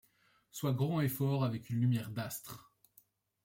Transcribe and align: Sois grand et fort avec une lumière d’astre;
Sois 0.49 0.73
grand 0.73 0.99
et 1.01 1.07
fort 1.07 1.43
avec 1.43 1.69
une 1.69 1.79
lumière 1.79 2.09
d’astre; 2.09 2.71